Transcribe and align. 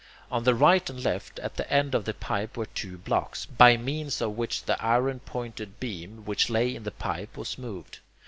On 0.31 0.45
the 0.45 0.55
right 0.55 0.89
and 0.89 1.03
left, 1.03 1.37
at 1.37 1.57
the 1.57 1.71
end 1.71 1.93
of 1.93 2.05
the 2.05 2.15
pipe, 2.15 2.57
were 2.57 2.65
two 2.65 2.97
blocks, 2.97 3.45
by 3.45 3.77
means 3.77 4.19
of 4.19 4.35
which 4.35 4.63
the 4.63 4.83
iron 4.83 5.19
pointed 5.19 5.79
beam, 5.79 6.25
which 6.25 6.49
lay 6.49 6.73
in 6.75 6.81
the 6.85 6.89
pipe, 6.89 7.37
was 7.37 7.55
moved. 7.59 7.99